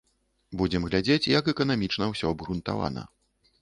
Будзем 0.61 0.87
глядзець, 0.89 1.31
як 1.39 1.53
эканамічна 1.55 2.05
ўсё 2.15 2.25
абгрунтавана. 2.35 3.11